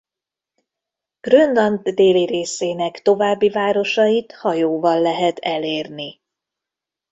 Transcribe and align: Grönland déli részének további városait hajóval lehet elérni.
Grönland 1.19 1.83
déli 1.87 2.25
részének 2.25 3.01
további 3.01 3.49
városait 3.49 4.31
hajóval 4.33 4.99
lehet 5.01 5.39
elérni. 5.39 6.21